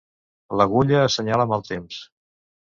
[0.61, 2.03] L'agulla assenyala mal temps.